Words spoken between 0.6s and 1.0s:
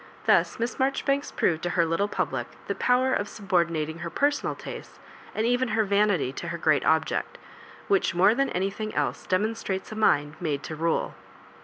Mar